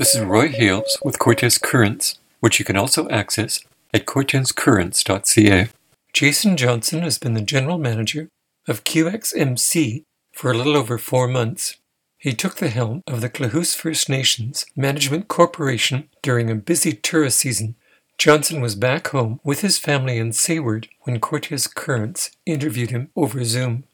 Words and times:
This 0.00 0.14
is 0.14 0.24
Roy 0.24 0.48
Hales 0.48 0.96
with 1.04 1.18
Cortes 1.18 1.60
Currents, 1.60 2.18
which 2.40 2.58
you 2.58 2.64
can 2.64 2.74
also 2.74 3.06
access 3.10 3.60
at 3.92 4.06
cortescurrents.ca. 4.06 5.68
Jason 6.14 6.56
Johnson 6.56 7.02
has 7.02 7.18
been 7.18 7.34
the 7.34 7.42
general 7.42 7.76
manager 7.76 8.30
of 8.66 8.84
QXMC 8.84 10.04
for 10.32 10.50
a 10.50 10.56
little 10.56 10.74
over 10.74 10.96
four 10.96 11.28
months. 11.28 11.76
He 12.16 12.32
took 12.32 12.54
the 12.54 12.70
helm 12.70 13.02
of 13.06 13.20
the 13.20 13.28
Klahoose 13.28 13.76
First 13.76 14.08
Nations 14.08 14.64
Management 14.74 15.28
Corporation 15.28 16.08
during 16.22 16.48
a 16.48 16.54
busy 16.54 16.94
tourist 16.94 17.40
season. 17.40 17.74
Johnson 18.16 18.62
was 18.62 18.76
back 18.76 19.08
home 19.08 19.38
with 19.44 19.60
his 19.60 19.76
family 19.76 20.16
in 20.16 20.32
Sayward 20.32 20.88
when 21.02 21.20
Cortes 21.20 21.66
Currents 21.66 22.30
interviewed 22.46 22.90
him 22.90 23.10
over 23.14 23.44
Zoom. 23.44 23.84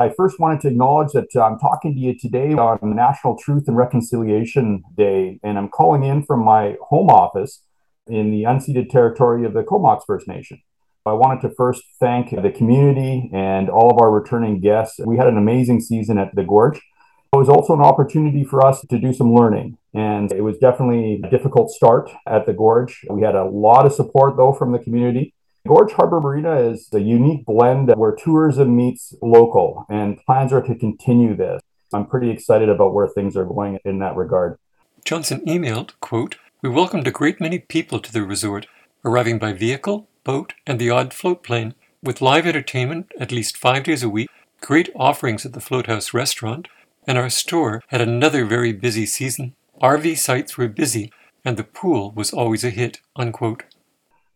I 0.00 0.08
first 0.08 0.40
wanted 0.40 0.60
to 0.62 0.68
acknowledge 0.68 1.12
that 1.12 1.28
uh, 1.36 1.42
I'm 1.42 1.58
talking 1.58 1.94
to 1.94 2.00
you 2.00 2.18
today 2.18 2.54
on 2.54 2.78
National 2.96 3.36
Truth 3.36 3.68
and 3.68 3.76
Reconciliation 3.76 4.82
Day, 4.96 5.38
and 5.42 5.58
I'm 5.58 5.68
calling 5.68 6.02
in 6.02 6.24
from 6.24 6.44
my 6.44 6.76
home 6.80 7.10
office 7.10 7.62
in 8.06 8.30
the 8.30 8.44
unceded 8.44 8.88
territory 8.88 9.44
of 9.44 9.52
the 9.52 9.62
Comox 9.62 10.04
First 10.06 10.26
Nation. 10.26 10.62
I 11.04 11.12
wanted 11.12 11.42
to 11.42 11.54
first 11.54 11.82
thank 12.00 12.30
the 12.30 12.50
community 12.50 13.30
and 13.34 13.68
all 13.68 13.90
of 13.90 14.00
our 14.00 14.10
returning 14.10 14.60
guests. 14.60 14.98
We 15.04 15.18
had 15.18 15.26
an 15.26 15.36
amazing 15.36 15.80
season 15.80 16.16
at 16.16 16.34
the 16.34 16.44
Gorge. 16.44 16.78
It 16.78 17.36
was 17.36 17.48
also 17.48 17.74
an 17.74 17.80
opportunity 17.82 18.44
for 18.44 18.64
us 18.66 18.80
to 18.88 18.98
do 18.98 19.12
some 19.12 19.34
learning, 19.34 19.76
and 19.92 20.32
it 20.32 20.40
was 20.40 20.56
definitely 20.58 21.20
a 21.22 21.28
difficult 21.28 21.70
start 21.70 22.10
at 22.26 22.46
the 22.46 22.54
Gorge. 22.54 23.04
We 23.10 23.22
had 23.22 23.34
a 23.34 23.44
lot 23.44 23.84
of 23.84 23.92
support, 23.92 24.38
though, 24.38 24.52
from 24.52 24.72
the 24.72 24.78
community. 24.78 25.34
Gorge 25.66 25.92
Harbor 25.92 26.20
Marina 26.20 26.56
is 26.56 26.88
a 26.92 26.98
unique 26.98 27.46
blend 27.46 27.88
where 27.94 28.10
tourism 28.10 28.76
meets 28.76 29.14
local, 29.22 29.86
and 29.88 30.18
plans 30.26 30.52
are 30.52 30.60
to 30.60 30.74
continue 30.74 31.36
this. 31.36 31.62
I'm 31.92 32.06
pretty 32.06 32.30
excited 32.30 32.68
about 32.68 32.92
where 32.92 33.06
things 33.06 33.36
are 33.36 33.44
going 33.44 33.78
in 33.84 34.00
that 34.00 34.16
regard. 34.16 34.58
Johnson 35.04 35.40
emailed, 35.46 35.92
quote, 36.00 36.36
We 36.62 36.68
welcomed 36.68 37.06
a 37.06 37.12
great 37.12 37.40
many 37.40 37.60
people 37.60 38.00
to 38.00 38.12
the 38.12 38.24
resort, 38.24 38.66
arriving 39.04 39.38
by 39.38 39.52
vehicle, 39.52 40.08
boat, 40.24 40.54
and 40.66 40.80
the 40.80 40.90
odd 40.90 41.14
float 41.14 41.44
plane, 41.44 41.74
with 42.02 42.20
live 42.20 42.44
entertainment 42.44 43.12
at 43.20 43.30
least 43.30 43.56
five 43.56 43.84
days 43.84 44.02
a 44.02 44.08
week, 44.08 44.28
great 44.60 44.90
offerings 44.96 45.46
at 45.46 45.52
the 45.52 45.60
Floathouse 45.60 46.12
restaurant, 46.12 46.66
and 47.06 47.16
our 47.16 47.30
store 47.30 47.84
had 47.88 48.00
another 48.00 48.44
very 48.44 48.72
busy 48.72 49.06
season. 49.06 49.54
RV 49.80 50.18
sites 50.18 50.58
were 50.58 50.66
busy, 50.66 51.12
and 51.44 51.56
the 51.56 51.62
pool 51.62 52.10
was 52.10 52.32
always 52.32 52.64
a 52.64 52.70
hit. 52.70 53.00
Unquote. 53.14 53.62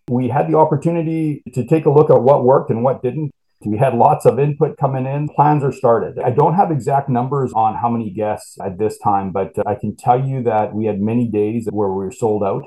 We 0.08 0.28
had 0.28 0.48
the 0.48 0.56
opportunity 0.56 1.42
to 1.52 1.64
take 1.64 1.84
a 1.84 1.90
look 1.90 2.10
at 2.10 2.22
what 2.22 2.44
worked 2.44 2.70
and 2.70 2.84
what 2.84 3.02
didn't. 3.02 3.32
We 3.64 3.78
had 3.78 3.94
lots 3.94 4.24
of 4.24 4.38
input 4.38 4.76
coming 4.76 5.04
in. 5.04 5.28
Plans 5.28 5.64
are 5.64 5.72
started. 5.72 6.18
I 6.20 6.30
don't 6.30 6.54
have 6.54 6.70
exact 6.70 7.08
numbers 7.08 7.52
on 7.54 7.74
how 7.74 7.88
many 7.88 8.10
guests 8.10 8.56
at 8.60 8.78
this 8.78 8.98
time, 8.98 9.32
but 9.32 9.52
I 9.66 9.74
can 9.74 9.96
tell 9.96 10.24
you 10.24 10.42
that 10.44 10.74
we 10.74 10.84
had 10.84 11.00
many 11.00 11.26
days 11.26 11.66
where 11.72 11.88
we 11.88 12.04
were 12.04 12.12
sold 12.12 12.44
out. 12.44 12.64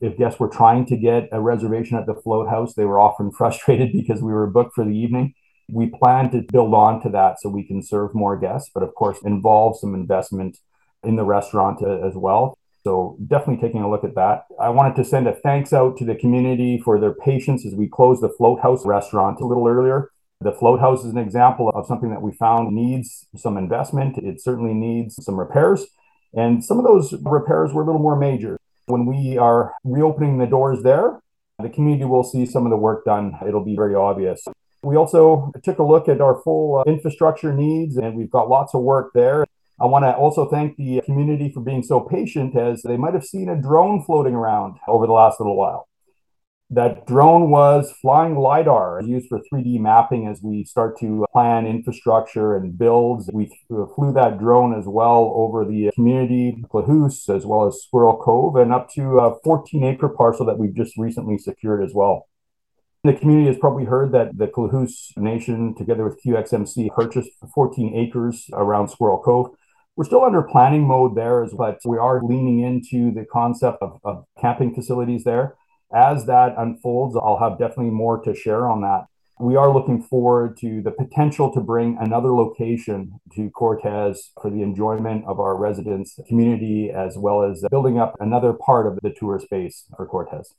If 0.00 0.16
guests 0.16 0.40
were 0.40 0.48
trying 0.48 0.86
to 0.86 0.96
get 0.96 1.28
a 1.30 1.40
reservation 1.40 1.96
at 1.96 2.06
the 2.06 2.14
float 2.14 2.48
house, 2.48 2.74
they 2.74 2.86
were 2.86 2.98
often 2.98 3.30
frustrated 3.38 3.92
because 3.92 4.22
we 4.22 4.32
were 4.32 4.48
booked 4.48 4.74
for 4.74 4.84
the 4.84 4.96
evening. 4.96 5.34
We 5.70 5.90
plan 5.90 6.30
to 6.32 6.42
build 6.50 6.74
on 6.74 7.00
to 7.02 7.10
that 7.10 7.40
so 7.40 7.48
we 7.48 7.64
can 7.64 7.82
serve 7.82 8.14
more 8.14 8.36
guests, 8.36 8.70
but 8.74 8.82
of 8.82 8.94
course, 8.96 9.18
involve 9.24 9.78
some 9.78 9.94
investment 9.94 10.58
in 11.04 11.14
the 11.14 11.24
restaurant 11.24 11.82
uh, 11.82 12.04
as 12.04 12.14
well. 12.16 12.58
So 12.84 13.18
definitely 13.26 13.60
taking 13.60 13.82
a 13.82 13.90
look 13.90 14.04
at 14.04 14.14
that. 14.14 14.46
I 14.58 14.70
wanted 14.70 14.96
to 14.96 15.04
send 15.04 15.26
a 15.26 15.34
thanks 15.34 15.72
out 15.72 15.98
to 15.98 16.04
the 16.04 16.14
community 16.14 16.80
for 16.82 16.98
their 16.98 17.12
patience 17.12 17.66
as 17.66 17.74
we 17.74 17.88
closed 17.88 18.22
the 18.22 18.30
Float 18.30 18.60
House 18.60 18.86
restaurant 18.86 19.40
a 19.40 19.46
little 19.46 19.68
earlier. 19.68 20.10
The 20.40 20.52
Float 20.52 20.80
House 20.80 21.04
is 21.04 21.12
an 21.12 21.18
example 21.18 21.68
of 21.68 21.86
something 21.86 22.08
that 22.10 22.22
we 22.22 22.32
found 22.32 22.74
needs 22.74 23.26
some 23.36 23.58
investment. 23.58 24.16
It 24.16 24.40
certainly 24.40 24.72
needs 24.72 25.22
some 25.22 25.38
repairs. 25.38 25.86
And 26.32 26.64
some 26.64 26.78
of 26.78 26.84
those 26.84 27.12
repairs 27.22 27.74
were 27.74 27.82
a 27.82 27.86
little 27.86 28.00
more 28.00 28.16
major. 28.16 28.56
When 28.86 29.04
we 29.04 29.36
are 29.36 29.74
reopening 29.84 30.38
the 30.38 30.46
doors 30.46 30.82
there, 30.82 31.20
the 31.58 31.68
community 31.68 32.06
will 32.06 32.24
see 32.24 32.46
some 32.46 32.64
of 32.64 32.70
the 32.70 32.76
work 32.78 33.04
done. 33.04 33.34
It'll 33.46 33.64
be 33.64 33.76
very 33.76 33.94
obvious. 33.94 34.42
We 34.82 34.96
also 34.96 35.52
took 35.62 35.78
a 35.78 35.82
look 35.82 36.08
at 36.08 36.22
our 36.22 36.40
full 36.42 36.78
uh, 36.78 36.90
infrastructure 36.90 37.52
needs, 37.52 37.98
and 37.98 38.16
we've 38.16 38.30
got 38.30 38.48
lots 38.48 38.74
of 38.74 38.80
work 38.80 39.12
there. 39.14 39.46
I 39.80 39.86
want 39.86 40.04
to 40.04 40.14
also 40.14 40.46
thank 40.46 40.76
the 40.76 41.00
community 41.06 41.50
for 41.50 41.60
being 41.60 41.82
so 41.82 42.00
patient 42.00 42.54
as 42.54 42.82
they 42.82 42.98
might 42.98 43.14
have 43.14 43.24
seen 43.24 43.48
a 43.48 43.60
drone 43.60 44.04
floating 44.04 44.34
around 44.34 44.76
over 44.86 45.06
the 45.06 45.14
last 45.14 45.40
little 45.40 45.56
while. 45.56 45.88
That 46.72 47.06
drone 47.06 47.50
was 47.50 47.90
flying 48.00 48.36
LIDAR 48.36 49.02
used 49.04 49.28
for 49.28 49.40
3D 49.40 49.80
mapping 49.80 50.28
as 50.28 50.40
we 50.42 50.64
start 50.64 50.98
to 51.00 51.26
plan 51.32 51.66
infrastructure 51.66 52.54
and 52.54 52.78
builds. 52.78 53.30
We 53.32 53.50
flew 53.68 54.12
that 54.12 54.38
drone 54.38 54.78
as 54.78 54.84
well 54.86 55.32
over 55.34 55.64
the 55.64 55.90
community, 55.94 56.62
Klahoose, 56.72 57.34
as 57.34 57.46
well 57.46 57.66
as 57.66 57.82
Squirrel 57.82 58.18
Cove, 58.18 58.56
and 58.56 58.72
up 58.72 58.88
to 58.90 59.18
a 59.18 59.40
14 59.42 59.82
acre 59.82 60.10
parcel 60.10 60.44
that 60.46 60.58
we've 60.58 60.76
just 60.76 60.96
recently 60.98 61.38
secured 61.38 61.82
as 61.82 61.92
well. 61.94 62.28
The 63.02 63.14
community 63.14 63.48
has 63.48 63.58
probably 63.58 63.86
heard 63.86 64.12
that 64.12 64.36
the 64.36 64.46
Klahoose 64.46 65.16
Nation, 65.16 65.74
together 65.74 66.04
with 66.04 66.22
QXMC, 66.22 66.94
purchased 66.94 67.30
14 67.54 67.96
acres 67.96 68.44
around 68.52 68.88
Squirrel 68.88 69.22
Cove. 69.24 69.56
We're 70.00 70.06
still 70.06 70.24
under 70.24 70.40
planning 70.40 70.88
mode 70.88 71.14
there, 71.14 71.46
but 71.58 71.78
we 71.84 71.98
are 71.98 72.22
leaning 72.22 72.60
into 72.60 73.12
the 73.12 73.26
concept 73.30 73.82
of, 73.82 74.00
of 74.02 74.24
camping 74.40 74.74
facilities 74.74 75.24
there 75.24 75.56
as 75.94 76.24
that 76.24 76.54
unfolds, 76.56 77.16
I'll 77.16 77.38
have 77.38 77.58
definitely 77.58 77.90
more 77.90 78.18
to 78.22 78.34
share 78.34 78.66
on 78.66 78.80
that. 78.80 79.04
We 79.38 79.56
are 79.56 79.70
looking 79.70 80.02
forward 80.02 80.56
to 80.62 80.80
the 80.80 80.90
potential 80.90 81.52
to 81.52 81.60
bring 81.60 81.98
another 82.00 82.32
location 82.32 83.20
to 83.34 83.50
Cortes 83.50 84.30
for 84.40 84.50
the 84.50 84.62
enjoyment 84.62 85.26
of 85.26 85.38
our 85.38 85.54
residents 85.54 86.18
community, 86.26 86.90
as 86.90 87.18
well 87.18 87.42
as 87.42 87.62
building 87.70 87.98
up 87.98 88.16
another 88.20 88.54
part 88.54 88.86
of 88.86 88.98
the 89.02 89.10
tour 89.10 89.38
space 89.38 89.84
for 89.94 90.06
Cortes. 90.06 90.54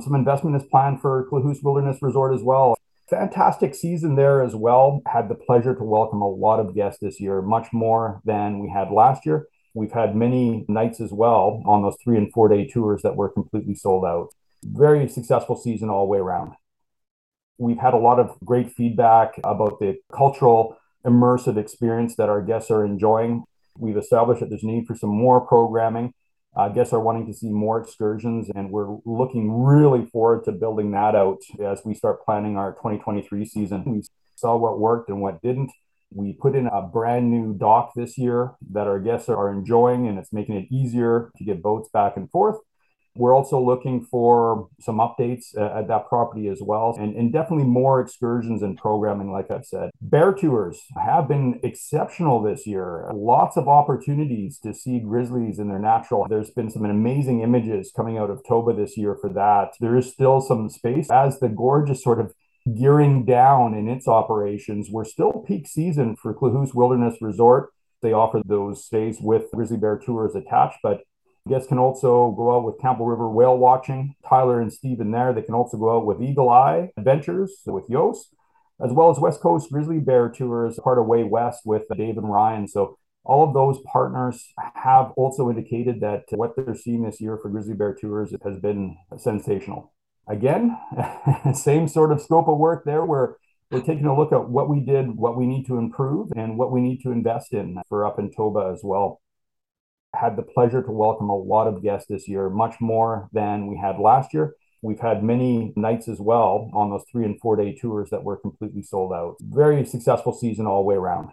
Some 0.00 0.14
investment 0.14 0.54
is 0.54 0.62
planned 0.70 1.00
for 1.00 1.28
Klahoose 1.28 1.64
Wilderness 1.64 1.98
Resort 2.00 2.36
as 2.36 2.44
well. 2.44 2.76
Fantastic 3.10 3.74
season 3.74 4.14
there 4.14 4.42
as 4.42 4.54
well. 4.54 5.02
Had 5.06 5.28
the 5.28 5.34
pleasure 5.34 5.74
to 5.74 5.82
welcome 5.84 6.22
a 6.22 6.28
lot 6.28 6.60
of 6.60 6.74
guests 6.74 7.00
this 7.00 7.20
year, 7.20 7.42
much 7.42 7.72
more 7.72 8.20
than 8.24 8.60
we 8.60 8.70
had 8.70 8.90
last 8.90 9.26
year. 9.26 9.48
We've 9.74 9.92
had 9.92 10.16
many 10.16 10.64
nights 10.68 11.00
as 11.00 11.12
well 11.12 11.62
on 11.66 11.82
those 11.82 11.96
three 12.02 12.16
and 12.16 12.32
four 12.32 12.48
day 12.48 12.66
tours 12.66 13.02
that 13.02 13.16
were 13.16 13.28
completely 13.28 13.74
sold 13.74 14.04
out 14.04 14.28
very 14.64 15.08
successful 15.08 15.56
season 15.56 15.88
all 15.88 16.04
the 16.04 16.10
way 16.10 16.18
around. 16.18 16.54
We've 17.58 17.78
had 17.78 17.94
a 17.94 17.98
lot 17.98 18.18
of 18.18 18.36
great 18.44 18.72
feedback 18.72 19.38
about 19.44 19.80
the 19.80 19.98
cultural 20.12 20.76
immersive 21.04 21.56
experience 21.56 22.16
that 22.16 22.28
our 22.28 22.42
guests 22.42 22.70
are 22.70 22.84
enjoying. 22.84 23.44
We've 23.78 23.96
established 23.96 24.40
that 24.40 24.50
there's 24.50 24.62
need 24.62 24.86
for 24.86 24.94
some 24.94 25.10
more 25.10 25.40
programming. 25.40 26.14
Guests 26.68 26.92
are 26.92 27.00
wanting 27.00 27.26
to 27.26 27.32
see 27.32 27.48
more 27.48 27.80
excursions, 27.80 28.50
and 28.54 28.70
we're 28.70 28.98
looking 29.04 29.50
really 29.50 30.04
forward 30.06 30.44
to 30.44 30.52
building 30.52 30.90
that 30.92 31.14
out 31.14 31.38
as 31.64 31.82
we 31.84 31.94
start 31.94 32.24
planning 32.24 32.56
our 32.56 32.72
2023 32.72 33.44
season. 33.46 33.82
We 33.86 34.02
saw 34.36 34.56
what 34.56 34.78
worked 34.78 35.08
and 35.08 35.20
what 35.20 35.40
didn't. 35.42 35.70
We 36.12 36.32
put 36.32 36.56
in 36.56 36.66
a 36.66 36.82
brand 36.82 37.30
new 37.30 37.54
dock 37.54 37.92
this 37.94 38.18
year 38.18 38.52
that 38.72 38.86
our 38.86 38.98
guests 38.98 39.28
are 39.28 39.52
enjoying, 39.52 40.08
and 40.08 40.18
it's 40.18 40.32
making 40.32 40.56
it 40.56 40.66
easier 40.70 41.30
to 41.36 41.44
get 41.44 41.62
boats 41.62 41.88
back 41.88 42.16
and 42.16 42.30
forth. 42.30 42.56
We're 43.16 43.34
also 43.34 43.60
looking 43.60 44.04
for 44.04 44.68
some 44.80 44.98
updates 44.98 45.56
uh, 45.56 45.78
at 45.78 45.88
that 45.88 46.08
property 46.08 46.48
as 46.48 46.60
well, 46.62 46.94
and, 46.98 47.16
and 47.16 47.32
definitely 47.32 47.66
more 47.66 48.00
excursions 48.00 48.62
and 48.62 48.76
programming, 48.76 49.32
like 49.32 49.50
I've 49.50 49.64
said. 49.64 49.90
Bear 50.00 50.32
tours 50.32 50.80
have 50.96 51.26
been 51.26 51.60
exceptional 51.62 52.42
this 52.42 52.66
year. 52.66 53.10
Lots 53.12 53.56
of 53.56 53.68
opportunities 53.68 54.58
to 54.60 54.72
see 54.72 55.00
grizzlies 55.00 55.58
in 55.58 55.68
their 55.68 55.78
natural. 55.78 56.26
There's 56.28 56.50
been 56.50 56.70
some 56.70 56.84
amazing 56.84 57.40
images 57.40 57.92
coming 57.94 58.16
out 58.16 58.30
of 58.30 58.42
Toba 58.46 58.74
this 58.74 58.96
year 58.96 59.16
for 59.20 59.30
that. 59.30 59.72
There 59.80 59.96
is 59.96 60.12
still 60.12 60.40
some 60.40 60.68
space 60.68 61.10
as 61.10 61.40
the 61.40 61.48
gorge 61.48 61.90
is 61.90 62.02
sort 62.02 62.20
of 62.20 62.32
gearing 62.78 63.24
down 63.24 63.74
in 63.74 63.88
its 63.88 64.06
operations. 64.06 64.88
We're 64.90 65.04
still 65.04 65.44
peak 65.46 65.66
season 65.66 66.16
for 66.16 66.34
Klahoose 66.34 66.74
Wilderness 66.74 67.16
Resort. 67.20 67.70
They 68.02 68.12
offer 68.12 68.40
those 68.44 68.84
stays 68.84 69.18
with 69.20 69.50
grizzly 69.52 69.76
bear 69.76 69.98
tours 69.98 70.34
attached, 70.34 70.78
but 70.82 71.02
Guests 71.48 71.68
can 71.68 71.78
also 71.78 72.32
go 72.32 72.54
out 72.54 72.64
with 72.64 72.80
Campbell 72.80 73.06
River 73.06 73.28
whale 73.28 73.56
watching. 73.56 74.14
Tyler 74.28 74.60
and 74.60 74.72
Steven 74.72 75.10
there. 75.10 75.32
They 75.32 75.42
can 75.42 75.54
also 75.54 75.78
go 75.78 75.96
out 75.96 76.06
with 76.06 76.22
Eagle 76.22 76.50
Eye 76.50 76.90
Adventures 76.96 77.62
with 77.66 77.88
Yost, 77.88 78.34
as 78.84 78.92
well 78.92 79.10
as 79.10 79.18
West 79.18 79.40
Coast 79.40 79.70
Grizzly 79.72 80.00
Bear 80.00 80.28
Tours, 80.28 80.78
part 80.82 80.98
of 80.98 81.06
Way 81.06 81.24
West 81.24 81.62
with 81.64 81.84
Dave 81.96 82.18
and 82.18 82.30
Ryan. 82.30 82.68
So 82.68 82.98
all 83.24 83.46
of 83.46 83.54
those 83.54 83.78
partners 83.90 84.52
have 84.74 85.12
also 85.16 85.48
indicated 85.48 86.00
that 86.00 86.24
what 86.30 86.56
they're 86.56 86.74
seeing 86.74 87.02
this 87.02 87.20
year 87.20 87.38
for 87.38 87.48
Grizzly 87.48 87.74
Bear 87.74 87.94
Tours 87.94 88.34
has 88.44 88.58
been 88.58 88.96
sensational. 89.16 89.92
Again, 90.28 90.78
same 91.54 91.88
sort 91.88 92.12
of 92.12 92.20
scope 92.20 92.48
of 92.48 92.58
work 92.58 92.84
there 92.84 93.04
where 93.04 93.36
we're 93.70 93.80
taking 93.80 94.06
a 94.06 94.16
look 94.16 94.32
at 94.32 94.48
what 94.48 94.68
we 94.68 94.80
did, 94.80 95.16
what 95.16 95.36
we 95.36 95.46
need 95.46 95.64
to 95.66 95.78
improve, 95.78 96.32
and 96.36 96.58
what 96.58 96.70
we 96.70 96.80
need 96.80 97.02
to 97.02 97.12
invest 97.12 97.52
in 97.54 97.78
for 97.88 98.04
up 98.04 98.18
in 98.18 98.30
Toba 98.30 98.70
as 98.72 98.80
well 98.82 99.20
had 100.14 100.36
the 100.36 100.42
pleasure 100.42 100.82
to 100.82 100.90
welcome 100.90 101.30
a 101.30 101.36
lot 101.36 101.66
of 101.66 101.82
guests 101.82 102.08
this 102.08 102.28
year, 102.28 102.50
much 102.50 102.80
more 102.80 103.28
than 103.32 103.66
we 103.66 103.76
had 103.76 103.98
last 103.98 104.34
year. 104.34 104.54
We've 104.82 105.00
had 105.00 105.22
many 105.22 105.72
nights 105.76 106.08
as 106.08 106.20
well 106.20 106.70
on 106.72 106.90
those 106.90 107.04
three 107.10 107.24
and 107.24 107.38
four 107.40 107.56
day 107.56 107.74
tours 107.74 108.10
that 108.10 108.24
were 108.24 108.36
completely 108.36 108.82
sold 108.82 109.12
out. 109.12 109.36
Very 109.40 109.84
successful 109.84 110.32
season 110.32 110.66
all 110.66 110.82
the 110.82 110.86
way 110.86 110.96
around. 110.96 111.30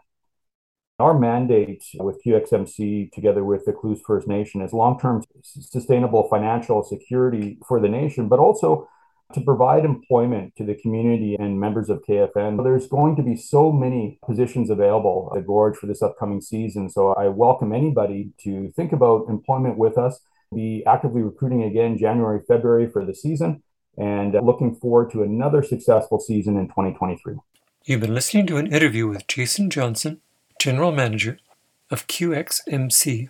Our 1.00 1.18
mandate 1.18 1.84
with 1.96 2.22
QXMC, 2.26 3.12
together 3.12 3.44
with 3.44 3.66
the 3.66 3.72
Klahoose 3.72 4.02
First 4.06 4.28
Nation, 4.28 4.62
is 4.62 4.74
long 4.74 5.00
term 5.00 5.24
sustainable 5.44 6.28
financial 6.28 6.84
security 6.84 7.60
for 7.68 7.80
the 7.80 7.88
nation, 7.88 8.28
but 8.28 8.40
also 8.40 8.90
to 9.34 9.42
provide 9.42 9.84
employment 9.84 10.56
to 10.56 10.64
the 10.64 10.76
community 10.76 11.36
and 11.36 11.60
members 11.60 11.90
of 11.90 12.02
KFN. 12.04 12.64
There's 12.64 12.88
going 12.88 13.16
to 13.18 13.24
be 13.24 13.36
so 13.36 13.72
many 13.72 14.20
positions 14.26 14.70
available 14.70 15.32
uh, 15.34 15.38
at 15.38 15.46
Gorge 15.46 15.76
for 15.76 15.88
this 15.88 16.02
upcoming 16.02 16.40
season. 16.40 16.90
So 16.90 17.14
I 17.14 17.28
welcome 17.28 17.74
anybody 17.74 18.32
to 18.44 18.72
think 18.72 18.94
about 18.94 19.28
employment 19.28 19.78
with 19.78 19.98
us, 19.98 20.20
be 20.54 20.84
actively 20.88 21.22
recruiting 21.22 21.64
again 21.64 21.98
January, 21.98 22.40
February 22.48 22.90
for 22.90 23.06
the 23.06 23.14
season, 23.14 23.64
and 23.98 24.36
uh, 24.36 24.40
looking 24.40 24.76
forward 24.76 25.12
to 25.12 25.24
another 25.24 25.62
successful 25.62 26.20
season 26.20 26.56
in 26.58 26.68
2023. 26.68 27.36
You've 27.84 28.02
been 28.02 28.14
listening 28.14 28.48
to 28.48 28.58
an 28.58 28.68
interview 28.68 29.08
with 29.08 29.28
Jason 29.28 29.70
Johnson, 29.70 30.22
General 30.60 30.92
Manager 30.92 31.40
of 31.90 32.08
QXMC. 32.08 33.30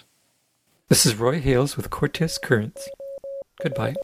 This 0.90 1.06
is 1.06 1.16
Roy 1.16 1.40
Hales 1.40 1.76
with 1.76 1.90
Cortes 1.90 2.38
Currents. 2.38 2.88
Goodbye. 3.62 3.96